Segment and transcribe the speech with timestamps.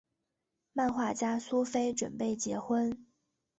[0.73, 3.05] 漫画家苏菲准备结婚。